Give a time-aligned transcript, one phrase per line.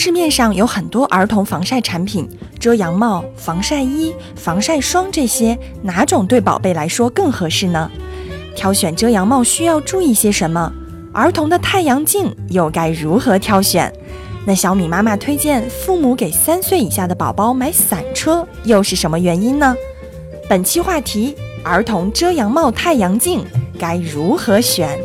[0.00, 2.28] 市面上有很多儿童防晒产品，
[2.60, 7.90] 遮阳帽、防晒衣、防晒霜这些，哪种对宝贝来说更合适呢？
[8.54, 10.72] 挑选遮阳帽需要注意些什么？
[11.12, 13.92] 儿童的太阳镜又该如何挑选？
[14.46, 19.74] 那小米妈妈推荐父母给三岁以下的宝宝买伞车，又是什么原因呢？
[20.48, 21.34] 本期话题：
[21.64, 23.44] 儿童遮阳帽、太阳镜
[23.76, 24.96] 该如何选？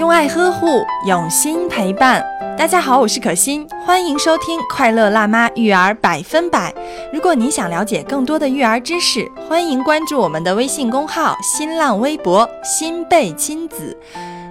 [0.00, 2.24] 用爱呵护，用心陪伴。
[2.56, 6.72] 大家好，我是可心，欢迎收听《快乐辣妈育儿百分百》。
[7.12, 13.94] 如果你想了解更多的育儿知识，欢迎关注我们的微信公号、新浪微博“新贝亲子”。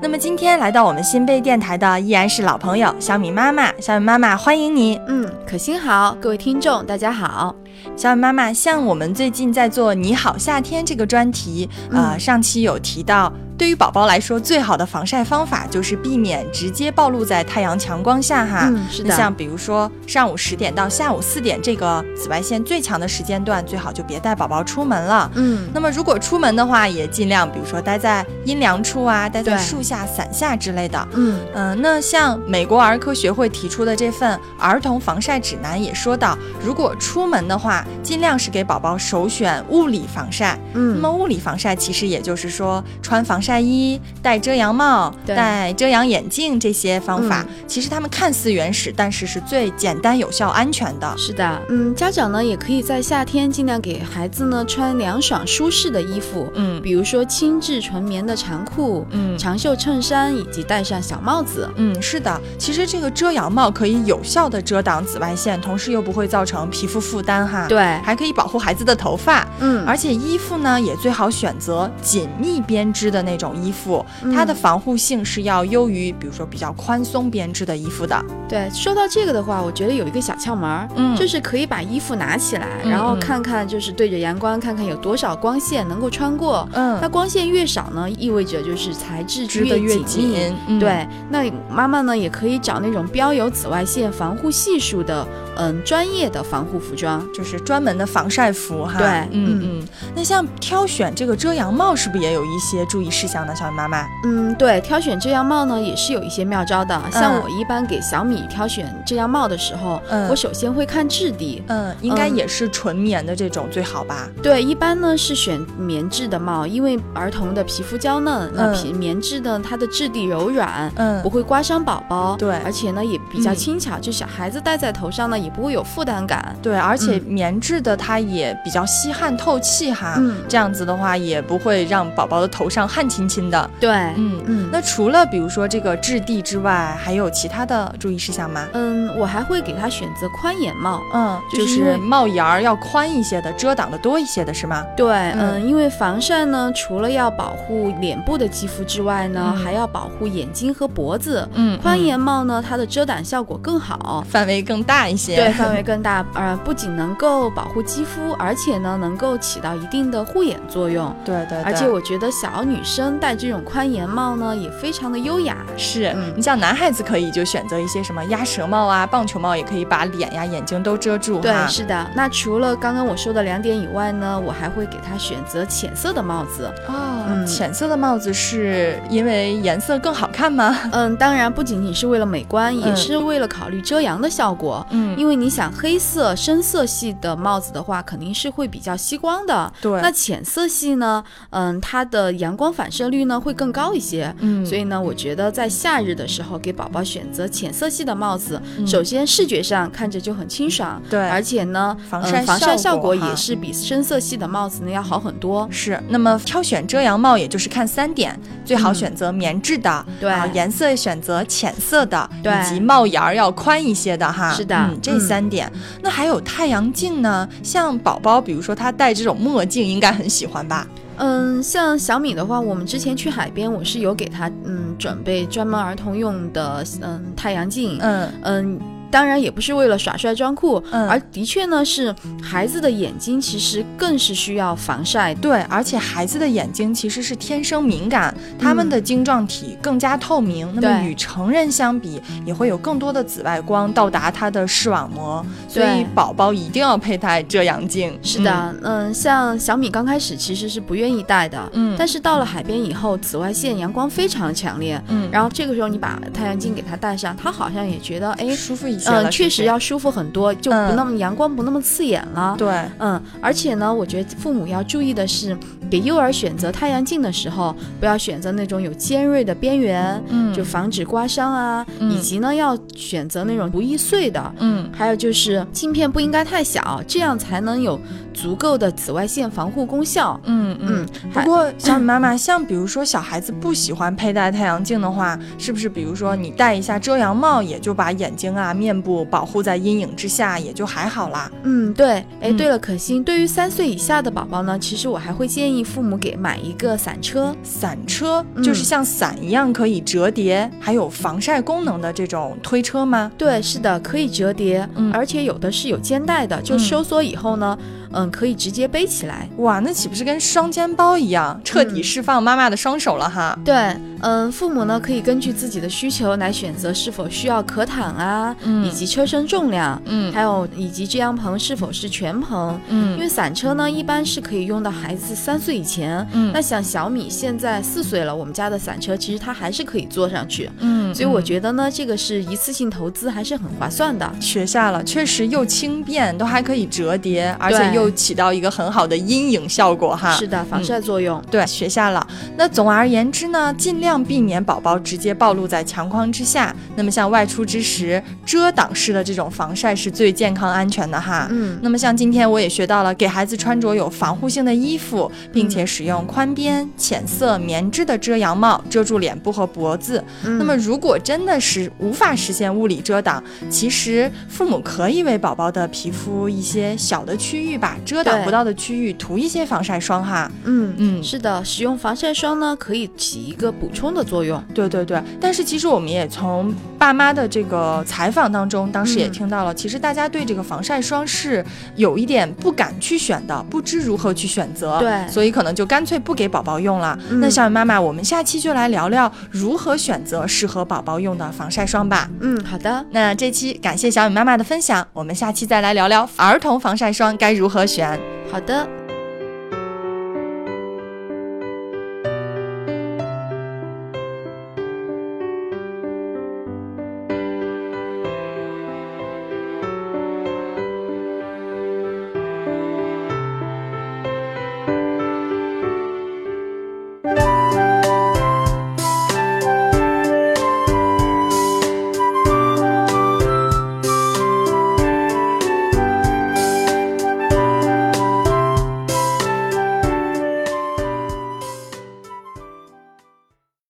[0.00, 3.70] 那么今天来到我们新贝电台的依然是老朋友小米妈妈。
[3.78, 4.98] 小米妈妈，欢迎你。
[5.06, 7.54] 嗯，可心好，各位听众大家好。
[7.96, 13.32] 小雨妈妈，像我们最近在做《你好夏天》这个专题，呃，上期有提到。
[13.56, 18.68] 对于宝宝来说，最好的防晒方法就是避免直接暴露在太阳强光下哈。
[18.68, 19.16] 嗯，是的。
[19.16, 25.30] 像比如说上午十点到下午四点这个紫外线最强的时间段，最好就别带宝宝出门了。
[25.36, 25.68] 嗯。
[25.72, 31.08] 那么如果出门的话，也尽量比如说待在阴凉处啊，待在树下、伞下之类的。
[31.12, 31.80] 嗯嗯。
[31.80, 37.63] 那像美国儿科学会提出的这份儿童防晒指南也说到，如果出门的话，
[38.02, 40.58] 尽量是给宝宝首选物理防晒。
[40.74, 40.94] 嗯。
[40.94, 51.14] 那么物理防晒其实也就是说穿防晒衣、戴遮阳帽、戴遮阳眼镜这些方法，其实他们看似原始，但是是最简单、有效、安全的。
[51.16, 61.68] 是的，嗯，家长呢也可以在夏天尽量给孩子呢穿凉爽、舒适的衣服，嗯，比如说轻质纯棉的长裤、嗯，长袖衬衫，以及戴上小帽子。
[61.76, 67.68] 嗯，是的，其实这个遮阳帽可以有效的遮挡紫外线，同时又不会造成皮肤负担哈。
[67.68, 69.46] 对，还可以保护孩子的头发。
[69.60, 74.04] 嗯，而且衣服呢也最好选择紧密编织的那种衣服。
[74.34, 78.24] 它的防护性是要优于，比如说比较宽松编织的衣服的。
[78.48, 86.68] 对，说到这个的话，我觉得有一个小窍门，嗯，就是可以把衣服拿起来，然后看看，就是对着阳光看看有多少光线能够穿过。
[86.72, 90.28] 嗯，那光线越少呢，意味着就是材质织的越紧
[90.66, 90.80] 密。
[90.80, 95.26] 对，那妈妈呢也可以找那种标有紫外线防护系数的，
[95.56, 98.98] 嗯，专业的防护服装，就是专门的防晒服哈。
[98.98, 99.88] 对，嗯嗯。
[100.16, 103.54] 那像挑选这个遮阳帽，是不是也有一些注意事项呢？
[103.54, 104.06] 小米妈妈。
[104.24, 107.00] 嗯，对，挑选遮阳帽呢也是有一些妙招的。
[107.12, 114.28] 像我一般给小米挑选遮阳帽的时候，嗯，我首先会看质地，嗯，应该也是纯棉的这种最好吧？
[114.42, 134.68] 对，一般呢是选棉质的帽，因为儿童的皮肤娇嫩，那皮棉质的它的质地柔软，嗯，不会刮伤宝宝，对，而且呢也比较轻巧，就小孩子戴在头上呢也不会有负担感，对，而且棉质的它也比较吸汗透气哈，嗯，这样子的话也不会让宝宝的头上汗青青的，对，嗯嗯。
[134.72, 138.66] 那除了比如说这个质地之外，还有其他的注意事项吗？
[138.72, 144.84] 嗯，我还会给他选择宽檐帽，嗯，就是帽檐儿要宽一些的，遮挡的多一些的是吗？
[144.96, 151.48] 对，嗯，因为防晒呢，除了要保护脸部的肌肤之外呢，还要保护眼睛和脖子。
[151.54, 155.36] 嗯，宽檐帽呢，它的遮挡效果更好，范围更大一些。
[155.36, 161.14] 对，范围更大，呃，不仅能够保护肌肤，而且呢，能够起到一定的护眼作用。
[161.24, 161.62] 对对。
[161.62, 165.56] 而且我觉得小女生戴这种宽檐帽呢，也非常的优雅。
[165.76, 171.40] 是你像男孩子可以就选择一些什么鸭舌帽啊、棒球帽，也可以把脸呀、眼睛都遮住。
[171.40, 172.06] 对，是的。
[172.14, 176.70] 那除了刚刚我说的两点以外呢，我还会给他选择浅色的帽子。
[176.88, 180.76] 哦，嗯浅色的帽子是因为颜色更好看吗？
[180.92, 184.84] 嗯，当然不仅仅是为了美观，也是为了考虑遮阳的效果。
[184.90, 189.72] 嗯，因为你想黑色深色系的帽子的话，肯定是会比较吸光的。
[189.80, 190.00] 对。
[190.00, 191.22] 那浅色系呢？
[191.50, 194.34] 嗯，它的阳光反射率呢会更高一些。
[194.40, 205.68] 嗯，所以呢，我觉得在夏日的时候给宝宝选择浅色系的帽子，嗯、首先视觉上看着就很清爽，对，而且呢，防晒防晒效果也是比深色系的帽子呢要好很多。
[205.70, 214.52] 是，那么挑选遮阳帽，也就是看三点，最好选择棉质的，对，颜色选择浅色的，对，以及帽檐儿要宽一些的哈。
[214.52, 215.70] 是的，嗯，这三点。
[216.02, 217.46] 那还有太阳镜呢？
[217.62, 220.86] 像宝宝，比如说他戴这种墨镜，应该很喜欢吧？
[221.16, 228.80] 嗯，像小米的话，我们之前去海边，我是有给他嗯准备专门儿童用的嗯太阳镜，嗯嗯。
[229.14, 231.08] 当然也不是为了耍帅装酷，嗯。
[231.08, 232.12] 而的确呢是
[232.42, 235.32] 孩子的眼睛其实更是需要防晒。
[235.36, 248.18] 对，而且孩子的眼睛其实是天生敏感，他们的晶状体更加透明，那么与成人相比，也会有更多的紫外光到达他的视网膜，所以宝宝一定要佩戴遮阳镜。
[248.20, 249.14] 是的，嗯。
[249.14, 262.54] 像小米刚开始其实是不愿意戴的，嗯，但是到了海边以后，紫外线阳光非常强烈，嗯，然后这个时候你把太阳镜给他戴上，他好像也觉得，哎，舒服一些了，嗯，确实要舒服很多，就不嗯那么阳光不那么刺眼了。
[262.58, 265.56] 对，嗯，而且呢，我觉得父母要注意的是，
[265.90, 274.54] 给幼儿选择太阳镜的时候，不要选择那种有尖锐的边缘，嗯就防止刮伤啊，嗯以及呢要选择那种不易碎的。
[274.60, 277.98] 嗯还有就是镜片不应该太小，这样才能有
[278.34, 280.38] 足够的紫外线防护功效。
[280.44, 291.50] 嗯嗯不过，小米妈妈， 像比如说小孩子不喜欢佩戴太阳镜的话，是不是比如说你戴一下遮阳帽，也就把眼睛啊、面部保护在阴影之下，也就还好啦？
[291.62, 292.08] 嗯，对，
[292.40, 297.54] 哎，嗯对了，可心，对于三岁以下的宝宝呢，其实我还会建议父母给买一个伞车。
[297.62, 303.30] 伞车嗯就是像伞一样可以折叠，还有防晒功能的这种推车吗？
[303.38, 309.48] 对，是的，可以折叠，嗯而且有的是有肩带的，就嗯收缩以后呢，嗯，可以直接背起来。
[309.56, 313.58] 哇，那岂不是跟双肩包一样，彻底嗯释放妈妈的双手了哈？
[313.64, 322.80] 对，嗯，父母呢可以根据自己的需求来选择是否需要可躺啊，嗯以及车身重量，嗯还有以及遮阳棚是否是全棚。
[322.88, 326.26] 嗯因嗯为伞车呢，一般是可以用到孩子三岁以前。
[326.32, 331.44] 嗯那像小米现在四岁了，我们家的伞车其实它还是可以坐上去，嗯所以我。
[331.44, 334.32] 觉得呢，这个是一次性投资，还是很划算的。
[334.40, 340.32] 学下了，确实又轻便，都还可以折叠，而且又起到一个很好的阴影效果哈。
[340.32, 341.38] 是的，防晒作用。
[341.50, 342.26] 对，学下了。
[342.56, 346.74] 那总而言之呢，尽量避免宝宝直接暴露在强光之下。
[346.96, 351.48] 那么像外出之时，遮挡式的这种防晒是最健康安全的哈。
[351.50, 360.22] 嗯，那么像今天我也学到了，给孩子穿着有防护性的衣服，并且使用宽边、浅色棉质的遮阳帽遮住脸部和脖子。
[360.44, 370.50] 嗯那么如果真的是无法实现物理遮挡，其实父母可以为宝宝的皮肤一些小的区域吧，遮挡不到的区域涂一些防晒霜哈。
[370.64, 374.62] 嗯嗯是的，使用防晒霜呢，可以起一个补充的作用。
[374.74, 381.64] 对对对，但是其实我们也从爸妈的这个采访当中，当时也嗯听到了，其实大家对这个防晒霜是
[381.96, 387.16] 有一点不敢去选的，不知如何去选择，对所以可能就干脆不给宝宝用了。
[387.30, 392.28] 嗯那小雨妈妈，我们下期就来聊聊如何选择适合宝宝用的防晒霜吧。
[392.40, 398.18] 嗯，好的，那这期感谢小雨妈妈的分享，我们下期再来聊聊儿童防晒霜该如何选。
[398.50, 398.93] 好的。